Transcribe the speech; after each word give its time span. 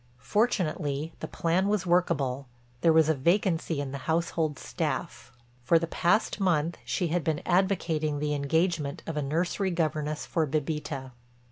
Fortunately 0.23 1.13
the 1.19 1.27
plan 1.27 1.67
was 1.67 1.85
workable; 1.85 2.47
there 2.81 2.91
was 2.91 3.07
a 3.07 3.13
vacancy 3.13 3.79
in 3.79 3.91
the 3.91 3.99
household 4.09 4.57
staff. 4.57 5.31
For 5.63 5.77
the 5.77 5.85
past 5.85 6.39
month 6.39 6.79
she 6.83 7.09
had 7.09 7.23
been 7.23 7.43
advocating 7.45 8.17
the 8.17 8.33
engagement 8.33 9.03
of 9.05 9.15
a 9.15 9.21
nursery 9.21 9.69
governess 9.69 10.25
for 10.25 10.47
Bébita. 10.47 11.11